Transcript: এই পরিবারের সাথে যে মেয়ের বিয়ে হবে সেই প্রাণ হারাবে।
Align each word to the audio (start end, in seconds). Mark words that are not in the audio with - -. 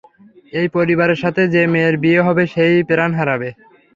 এই 0.53 0.67
পরিবারের 0.75 1.21
সাথে 1.23 1.41
যে 1.53 1.61
মেয়ের 1.73 1.95
বিয়ে 2.03 2.21
হবে 2.27 2.43
সেই 2.53 2.75
প্রাণ 2.89 3.11
হারাবে। 3.19 3.49